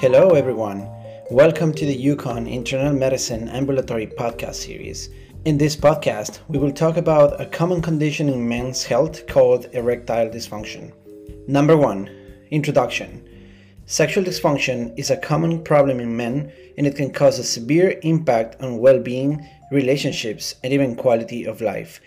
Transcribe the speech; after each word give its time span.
Hello, 0.00 0.30
everyone. 0.34 0.88
Welcome 1.28 1.74
to 1.74 1.84
the 1.84 2.06
UConn 2.06 2.48
Internal 2.48 2.92
Medicine 2.92 3.48
Ambulatory 3.48 4.06
Podcast 4.06 4.54
Series. 4.54 5.08
In 5.44 5.58
this 5.58 5.74
podcast, 5.74 6.38
we 6.46 6.56
will 6.56 6.70
talk 6.70 6.96
about 6.96 7.40
a 7.40 7.46
common 7.46 7.82
condition 7.82 8.28
in 8.28 8.48
men's 8.48 8.84
health 8.84 9.26
called 9.26 9.66
erectile 9.72 10.28
dysfunction. 10.28 10.92
Number 11.48 11.76
one, 11.76 12.08
introduction. 12.52 13.28
Sexual 13.86 14.22
dysfunction 14.22 14.96
is 14.96 15.10
a 15.10 15.16
common 15.16 15.64
problem 15.64 15.98
in 15.98 16.16
men 16.16 16.52
and 16.76 16.86
it 16.86 16.94
can 16.94 17.12
cause 17.12 17.40
a 17.40 17.42
severe 17.42 17.98
impact 18.04 18.62
on 18.62 18.78
well 18.78 19.00
being, 19.00 19.44
relationships, 19.72 20.54
and 20.62 20.72
even 20.72 20.94
quality 20.94 21.44
of 21.44 21.60
life. 21.60 22.00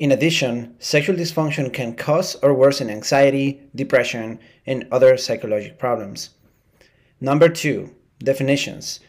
In 0.00 0.10
addition, 0.10 0.74
sexual 0.80 1.14
dysfunction 1.14 1.72
can 1.72 1.94
cause 1.94 2.34
or 2.42 2.52
worsen 2.54 2.90
anxiety, 2.90 3.60
depression, 3.72 4.40
and 4.66 4.88
other 4.90 5.16
psychological 5.16 5.76
problems. 5.76 6.30
Number 7.20 7.48
two, 7.48 7.94
definitions. 8.18 9.00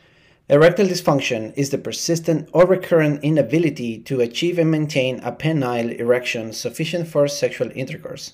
Erectile 0.49 0.87
dysfunction 0.87 1.53
is 1.57 1.71
the 1.71 1.77
persistent 1.77 2.49
or 2.53 2.65
recurrent 2.65 3.21
inability 3.21 3.99
to 3.99 4.21
achieve 4.21 4.57
and 4.57 4.71
maintain 4.71 5.19
a 5.19 5.33
penile 5.33 5.93
erection 5.99 6.53
sufficient 6.53 7.09
for 7.09 7.27
sexual 7.27 7.69
intercourse. 7.75 8.33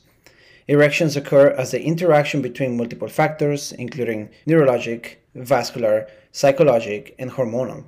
Erections 0.67 1.17
occur 1.17 1.49
as 1.49 1.71
the 1.71 1.81
interaction 1.81 2.43
between 2.43 2.77
multiple 2.77 3.07
factors, 3.07 3.71
including 3.71 4.29
neurologic, 4.47 5.15
vascular, 5.33 6.07
psychologic, 6.31 7.15
and 7.17 7.31
hormonal. 7.31 7.85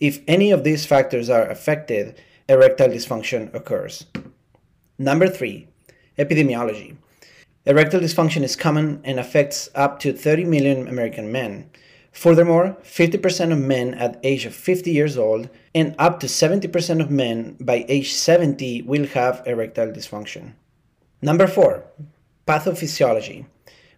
If 0.00 0.20
any 0.26 0.50
of 0.50 0.64
these 0.64 0.86
factors 0.86 1.28
are 1.28 1.50
affected, 1.50 2.18
erectile 2.48 2.88
dysfunction 2.88 3.52
occurs. 3.54 4.06
Number 4.98 5.28
three, 5.28 5.68
epidemiology. 6.18 6.96
Erectile 7.66 8.00
dysfunction 8.00 8.42
is 8.42 8.56
common 8.56 9.02
and 9.04 9.20
affects 9.20 9.68
up 9.74 10.00
to 10.00 10.14
30 10.14 10.44
million 10.44 10.88
American 10.88 11.30
men. 11.30 11.68
Furthermore, 12.10 12.78
50% 12.82 13.52
of 13.52 13.58
men 13.58 13.92
at 13.94 14.18
age 14.24 14.46
of 14.46 14.54
50 14.54 14.90
years 14.90 15.18
old 15.18 15.50
and 15.74 15.94
up 15.98 16.20
to 16.20 16.26
70% 16.26 17.02
of 17.02 17.10
men 17.10 17.58
by 17.60 17.84
age 17.86 18.14
70 18.14 18.82
will 18.82 19.06
have 19.08 19.42
erectile 19.46 19.88
dysfunction. 19.88 20.54
Number 21.20 21.46
4. 21.46 21.84
Pathophysiology. 22.48 23.44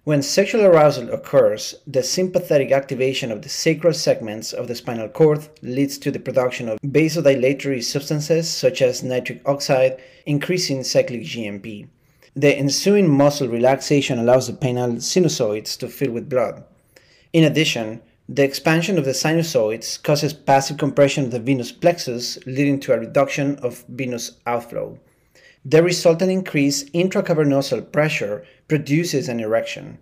When 0.03 0.23
sexual 0.23 0.65
arousal 0.65 1.13
occurs, 1.13 1.77
the 1.87 2.03
sympathetic 2.03 2.73
activation 2.73 3.31
of 3.31 3.43
the 3.43 3.49
sacral 3.49 3.95
segments 3.95 4.53
of 4.53 4.67
the 4.67 4.75
spinal 4.75 5.09
cord 5.09 5.49
leads 5.63 5.99
to 5.99 6.11
the 6.11 6.19
production 6.19 6.69
of 6.69 6.81
vasodilatory 6.81 7.85
substances 7.85 8.51
such 8.51 8.83
as 8.83 9.05
nitric 9.05 9.41
oxide, 9.47 10.03
increasing 10.27 10.83
cyclic 10.83 11.23
GMP. 11.23 11.87
The 12.35 12.57
ensuing 12.57 13.11
muscle 13.11 13.49
relaxation 13.49 14.19
allows 14.19 14.47
the 14.47 14.55
penile 14.55 14.97
sinusoids 14.97 15.79
to 15.79 15.89
fill 15.89 16.13
with 16.13 16.31
blood. 16.31 16.65
In 17.35 17.45
addition, 17.45 18.01
the 18.27 18.43
expansion 18.43 18.97
of 18.97 19.05
the 19.05 19.11
sinusoids 19.11 20.03
causes 20.03 20.33
passive 20.33 20.79
compression 20.79 21.25
of 21.25 21.31
the 21.31 21.39
venous 21.39 21.73
plexus, 21.73 22.39
leading 22.47 22.81
to 22.81 22.95
a 22.95 22.99
reduction 22.99 23.57
of 23.57 23.85
venous 23.87 24.39
outflow. 24.47 24.99
The 25.63 25.83
resultant 25.83 26.31
increased 26.31 26.91
intracavernosal 26.95 27.93
pressure 27.93 28.47
produces 28.67 29.29
an 29.29 29.39
erection. 29.39 29.99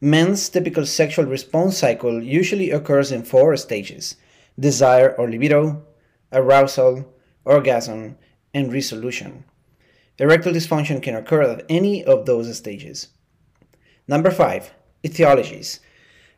Men's 0.00 0.48
typical 0.48 0.86
sexual 0.86 1.24
response 1.24 1.76
cycle 1.76 2.22
usually 2.22 2.70
occurs 2.70 3.10
in 3.10 3.24
four 3.24 3.56
stages 3.56 4.16
desire 4.60 5.12
or 5.16 5.28
libido, 5.28 5.84
arousal, 6.30 7.12
orgasm, 7.44 8.16
and 8.54 8.72
resolution. 8.72 9.44
Erectile 10.20 10.52
dysfunction 10.52 11.02
can 11.02 11.16
occur 11.16 11.42
at 11.42 11.64
any 11.68 12.04
of 12.04 12.24
those 12.24 12.56
stages. 12.56 13.08
Number 14.06 14.30
five, 14.30 14.72
etiologies. 15.02 15.80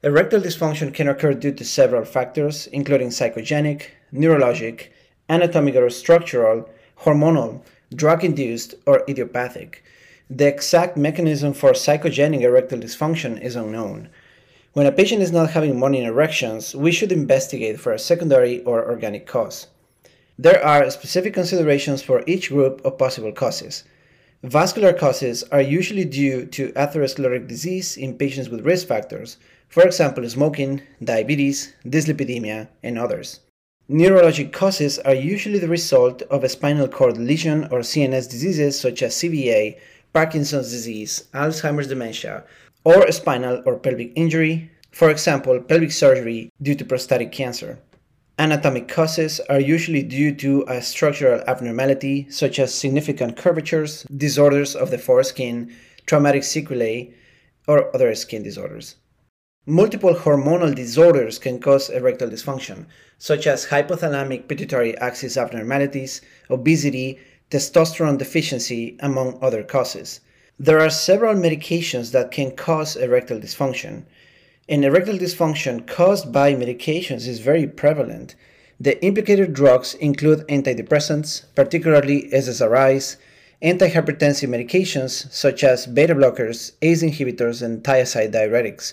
Erectile 0.02 0.40
dysfunction 0.40 0.94
can 0.94 1.08
occur 1.08 1.34
due 1.34 1.52
to 1.52 1.64
several 1.64 2.06
factors, 2.06 2.68
including 2.68 3.08
psychogenic, 3.08 3.88
neurologic, 4.14 4.88
anatomic 5.28 5.76
or 5.76 5.90
structural, 5.90 6.70
hormonal, 7.00 7.62
drug 7.94 8.24
induced, 8.24 8.74
or 8.86 9.04
idiopathic. 9.08 9.84
The 10.30 10.48
exact 10.48 10.96
mechanism 10.96 11.52
for 11.52 11.72
psychogenic 11.72 12.40
erectile 12.40 12.78
dysfunction 12.78 13.38
is 13.42 13.56
unknown. 13.56 14.08
When 14.72 14.86
a 14.86 14.92
patient 14.92 15.20
is 15.20 15.32
not 15.32 15.50
having 15.50 15.78
morning 15.78 16.04
erections, 16.04 16.74
we 16.74 16.92
should 16.92 17.12
investigate 17.12 17.78
for 17.78 17.92
a 17.92 17.98
secondary 17.98 18.62
or 18.64 18.88
organic 18.88 19.26
cause. 19.26 19.66
There 20.38 20.62
are 20.62 20.90
specific 20.90 21.32
considerations 21.32 22.02
for 22.02 22.22
each 22.26 22.50
group 22.50 22.84
of 22.84 22.98
possible 22.98 23.32
causes. 23.32 23.84
Vascular 24.42 24.92
causes 24.92 25.42
are 25.44 25.62
usually 25.62 26.04
due 26.04 26.44
to 26.46 26.72
atherosclerotic 26.72 27.48
disease 27.48 27.96
in 27.96 28.18
patients 28.18 28.50
with 28.50 28.66
risk 28.66 28.86
factors, 28.86 29.38
for 29.68 29.84
example, 29.84 30.28
smoking, 30.28 30.82
diabetes, 31.02 31.72
dyslipidemia, 31.86 32.68
and 32.82 32.98
others. 32.98 33.40
Neurologic 33.88 34.52
causes 34.52 34.98
are 34.98 35.14
usually 35.14 35.58
the 35.58 35.68
result 35.68 36.20
of 36.22 36.44
a 36.44 36.50
spinal 36.50 36.86
cord 36.86 37.16
lesion 37.16 37.64
or 37.70 37.80
CNS 37.80 38.28
diseases 38.28 38.78
such 38.78 39.02
as 39.02 39.14
CVA, 39.14 39.78
Parkinson's 40.12 40.70
disease, 40.70 41.28
Alzheimer's 41.32 41.88
dementia, 41.88 42.44
or 42.84 43.10
spinal 43.10 43.62
or 43.64 43.78
pelvic 43.78 44.12
injury, 44.16 44.70
for 44.90 45.08
example, 45.08 45.60
pelvic 45.60 45.92
surgery 45.92 46.52
due 46.60 46.74
to 46.74 46.84
prostatic 46.84 47.32
cancer. 47.32 47.78
Anatomic 48.38 48.86
causes 48.86 49.40
are 49.48 49.60
usually 49.60 50.02
due 50.02 50.30
to 50.34 50.62
a 50.68 50.82
structural 50.82 51.40
abnormality 51.46 52.26
such 52.28 52.58
as 52.58 52.74
significant 52.74 53.34
curvatures, 53.34 54.02
disorders 54.14 54.76
of 54.76 54.90
the 54.90 54.98
foreskin, 54.98 55.74
traumatic 56.04 56.44
sequelae, 56.44 57.14
or 57.66 57.94
other 57.94 58.14
skin 58.14 58.42
disorders. 58.42 58.96
Multiple 59.64 60.14
hormonal 60.14 60.74
disorders 60.74 61.38
can 61.38 61.58
cause 61.58 61.88
erectile 61.88 62.28
dysfunction, 62.28 62.84
such 63.16 63.46
as 63.46 63.66
hypothalamic 63.66 64.48
pituitary 64.48 64.96
axis 64.98 65.38
abnormalities, 65.38 66.20
obesity, 66.50 67.18
testosterone 67.50 68.18
deficiency, 68.18 68.98
among 69.00 69.38
other 69.40 69.62
causes. 69.62 70.20
There 70.58 70.80
are 70.80 70.90
several 70.90 71.34
medications 71.34 72.12
that 72.12 72.32
can 72.32 72.54
cause 72.54 72.96
erectile 72.96 73.40
dysfunction, 73.40 74.04
and 74.68 74.84
erectile 74.84 75.18
dysfunction 75.18 75.86
caused 75.86 76.32
by 76.32 76.54
medications 76.54 77.26
is 77.26 77.38
very 77.40 77.66
prevalent. 77.66 78.34
The 78.80 79.02
implicated 79.04 79.52
drugs 79.52 79.94
include 79.94 80.46
antidepressants, 80.48 81.44
particularly 81.54 82.28
SSRIs, 82.32 83.16
antihypertensive 83.62 84.48
medications 84.48 85.30
such 85.32 85.64
as 85.64 85.86
beta 85.86 86.14
blockers, 86.14 86.72
ACE 86.82 87.02
inhibitors, 87.02 87.62
and 87.62 87.82
thiazide 87.82 88.32
diuretics, 88.32 88.92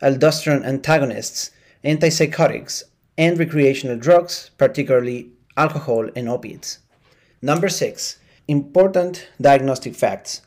aldosterone 0.00 0.64
antagonists, 0.64 1.50
antipsychotics, 1.84 2.84
and 3.18 3.38
recreational 3.38 3.96
drugs, 3.96 4.50
particularly 4.58 5.30
alcohol 5.56 6.08
and 6.14 6.28
opiates. 6.28 6.78
Number 7.42 7.68
six, 7.68 8.18
important 8.46 9.28
diagnostic 9.40 9.94
facts. 9.94 10.42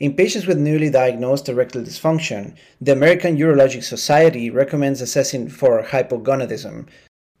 In 0.00 0.14
patients 0.14 0.46
with 0.46 0.58
newly 0.58 0.90
diagnosed 0.90 1.48
erectile 1.48 1.82
dysfunction, 1.82 2.56
the 2.80 2.90
American 2.90 3.36
Urologic 3.36 3.84
Society 3.84 4.50
recommends 4.50 5.00
assessing 5.00 5.48
for 5.48 5.84
hypogonadism, 5.84 6.88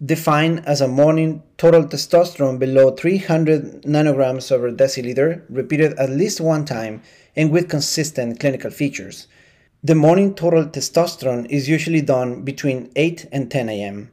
defined 0.04 0.62
as 0.64 0.80
a 0.80 0.86
morning 0.86 1.42
total 1.56 1.82
testosterone 1.82 2.60
below 2.60 2.92
300 2.92 3.82
nanograms 3.82 4.52
over 4.52 4.70
deciliter, 4.70 5.42
repeated 5.48 5.94
at 5.94 6.10
least 6.10 6.40
one 6.40 6.64
time 6.64 7.02
and 7.34 7.50
with 7.50 7.68
consistent 7.68 8.38
clinical 8.38 8.70
features. 8.70 9.26
The 9.82 9.96
morning 9.96 10.32
total 10.34 10.64
testosterone 10.64 11.50
is 11.50 11.68
usually 11.68 12.02
done 12.02 12.42
between 12.42 12.90
8 12.94 13.26
and 13.32 13.50
10 13.50 13.68
a.m. 13.68 14.12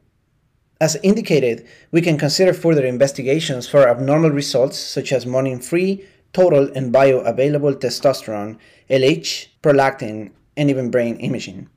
As 0.80 0.98
indicated, 1.04 1.64
we 1.92 2.00
can 2.00 2.18
consider 2.18 2.52
further 2.52 2.84
investigations 2.84 3.68
for 3.68 3.88
abnormal 3.88 4.30
results 4.30 4.78
such 4.78 5.12
as 5.12 5.26
morning 5.26 5.60
free 5.60 6.04
total 6.32 6.70
and 6.74 6.92
bioavailable 6.92 7.74
testosterone, 7.76 8.58
LH, 8.88 9.48
prolactin, 9.62 10.30
and 10.56 10.70
even 10.70 10.90
brain 10.90 11.16
imaging. 11.16 11.68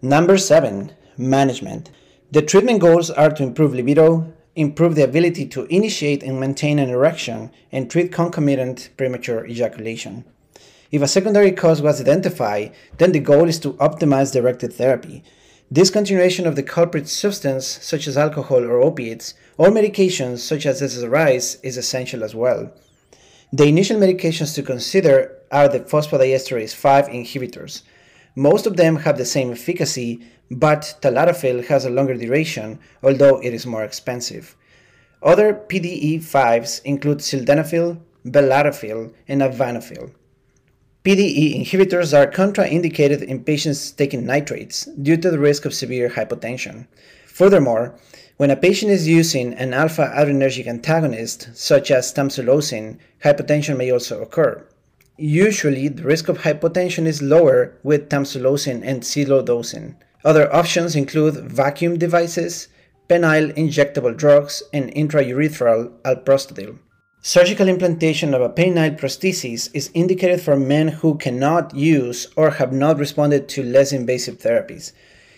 Number 0.00 0.36
seven, 0.38 0.92
management. 1.16 1.90
The 2.30 2.42
treatment 2.42 2.80
goals 2.80 3.10
are 3.10 3.30
to 3.30 3.42
improve 3.42 3.74
libido, 3.74 4.32
improve 4.56 4.94
the 4.94 5.04
ability 5.04 5.46
to 5.46 5.64
initiate 5.66 6.22
and 6.22 6.38
maintain 6.38 6.78
an 6.78 6.90
erection, 6.90 7.50
and 7.70 7.90
treat 7.90 8.12
concomitant 8.12 8.90
premature 8.96 9.46
ejaculation. 9.46 10.24
If 10.90 11.00
a 11.00 11.08
secondary 11.08 11.52
cause 11.52 11.80
was 11.80 12.00
identified, 12.00 12.74
then 12.98 13.12
the 13.12 13.20
goal 13.20 13.48
is 13.48 13.58
to 13.60 13.72
optimize 13.74 14.32
directed 14.32 14.74
therapy. 14.74 15.24
Discontinuation 15.72 16.44
of 16.44 16.54
the 16.54 16.62
culprit 16.62 17.08
substance, 17.08 17.66
such 17.66 18.06
as 18.06 18.18
alcohol 18.18 18.62
or 18.62 18.82
opiates, 18.82 19.32
or 19.56 19.68
medications 19.68 20.40
such 20.40 20.66
as 20.66 20.82
SSRIs, 20.82 21.58
is 21.62 21.78
essential 21.78 22.22
as 22.22 22.34
well. 22.34 22.72
The 23.54 23.66
initial 23.66 24.00
medications 24.00 24.54
to 24.54 24.62
consider 24.62 25.36
are 25.50 25.68
the 25.68 25.80
phosphodiesterase 25.80 26.74
5 26.74 27.08
inhibitors. 27.08 27.82
Most 28.34 28.66
of 28.66 28.78
them 28.78 28.96
have 28.96 29.18
the 29.18 29.26
same 29.26 29.52
efficacy, 29.52 30.26
but 30.50 30.94
tadalafil 31.02 31.66
has 31.66 31.84
a 31.84 31.90
longer 31.90 32.14
duration, 32.14 32.78
although 33.02 33.40
it 33.40 33.52
is 33.52 33.66
more 33.66 33.84
expensive. 33.84 34.56
Other 35.22 35.52
PDE5s 35.52 36.82
include 36.84 37.18
sildenafil, 37.18 38.00
vardenafil, 38.24 39.12
and 39.28 39.42
avanafil. 39.42 40.12
PDE 41.04 41.60
inhibitors 41.60 42.16
are 42.16 42.32
contraindicated 42.32 43.22
in 43.22 43.44
patients 43.44 43.90
taking 43.90 44.24
nitrates 44.24 44.86
due 44.86 45.18
to 45.18 45.30
the 45.30 45.38
risk 45.38 45.66
of 45.66 45.74
severe 45.74 46.08
hypotension. 46.08 46.86
Furthermore, 47.32 47.94
when 48.36 48.50
a 48.50 48.56
patient 48.56 48.92
is 48.92 49.08
using 49.08 49.54
an 49.54 49.72
alpha 49.72 50.12
adrenergic 50.14 50.66
antagonist, 50.66 51.48
such 51.54 51.90
as 51.90 52.12
tamsulosin, 52.12 52.98
hypotension 53.24 53.76
may 53.78 53.90
also 53.90 54.20
occur. 54.20 54.66
Usually, 55.16 55.88
the 55.88 56.02
risk 56.02 56.28
of 56.28 56.38
hypotension 56.38 57.06
is 57.06 57.22
lower 57.22 57.74
with 57.82 58.10
tamsulosin 58.10 58.82
and 58.84 59.02
silodosin. 59.02 59.94
Other 60.24 60.54
options 60.54 60.94
include 60.94 61.36
vacuum 61.50 61.98
devices, 61.98 62.68
penile 63.08 63.56
injectable 63.56 64.16
drugs, 64.16 64.62
and 64.72 64.92
intraurethral 64.92 65.90
alprostadil. 66.02 66.78
Surgical 67.22 67.68
implantation 67.68 68.34
of 68.34 68.42
a 68.42 68.50
penile 68.50 68.98
prosthesis 68.98 69.70
is 69.72 69.90
indicated 69.94 70.40
for 70.40 70.56
men 70.56 70.88
who 70.88 71.16
cannot 71.16 71.74
use 71.74 72.26
or 72.36 72.50
have 72.50 72.72
not 72.72 72.98
responded 72.98 73.48
to 73.48 73.62
less 73.62 73.92
invasive 73.92 74.38
therapies. 74.38 74.92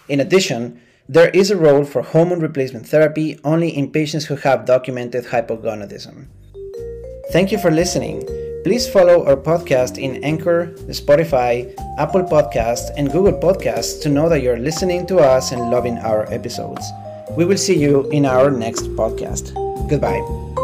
In 0.09 0.19
addition, 0.19 0.81
there 1.09 1.29
is 1.31 1.51
a 1.51 1.57
role 1.57 1.85
for 1.85 2.03
hormone 2.03 2.41
replacement 2.41 2.89
therapy 2.89 3.39
only 3.45 3.69
in 3.69 3.91
patients 3.91 4.25
who 4.25 4.37
have 4.37 4.65
documented 4.65 5.25
hypogonadism. 5.25 6.27
Thank 7.31 7.53
you 7.53 7.59
for 7.59 7.71
listening. 7.71 8.25
Please 8.65 8.89
follow 8.89 9.27
our 9.27 9.37
podcast 9.37 9.99
in 9.99 10.25
Anchor, 10.25 10.69
Spotify, 10.89 11.75
Apple 11.99 12.23
Podcasts, 12.23 12.91
and 12.97 13.13
Google 13.13 13.39
Podcasts 13.39 14.01
to 14.03 14.09
know 14.09 14.31
that 14.31 14.41
you're 14.41 14.57
listening 14.57 15.07
to 15.09 15.19
us 15.19 15.53
and 15.53 15.71
loving 15.71 15.99
our 15.99 16.25
episodes. 16.33 16.85
We 17.37 17.45
will 17.45 17.59
see 17.59 17.79
you 17.79 18.09
in 18.11 18.25
our 18.25 18.51
next 18.51 18.85
podcast. 18.97 19.53
Goodbye. 19.91 20.64